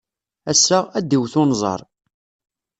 [0.51, 1.81] Ass-a, ad iwet unẓar.